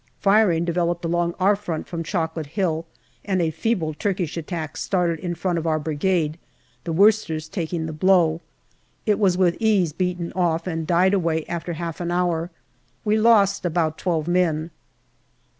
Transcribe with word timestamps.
Firing 0.19 0.65
developed 0.65 1.05
along 1.05 1.35
our 1.39 1.55
front 1.55 1.85
from 1.85 2.03
Chocolate 2.03 2.47
Hill, 2.47 2.87
and 3.23 3.39
a 3.39 3.51
feeble 3.51 3.93
Turkish 3.93 4.35
attack 4.35 4.75
started 4.77 5.19
in 5.19 5.35
front 5.35 5.59
of 5.59 5.67
our 5.67 5.77
Brigade, 5.77 6.39
the 6.85 6.91
Worcesters 6.91 7.47
taking 7.47 7.85
the 7.85 7.93
blow. 7.93 8.41
It 9.05 9.19
was 9.19 9.37
with 9.37 9.55
ease 9.59 9.93
beaten 9.93 10.33
off, 10.33 10.65
and 10.65 10.87
died 10.87 11.13
away 11.13 11.45
after 11.45 11.73
half 11.73 12.01
an 12.01 12.09
hour. 12.09 12.49
We 13.05 13.15
lost 13.15 13.63
about 13.63 13.99
twelve 13.99 14.27
men. 14.27 14.71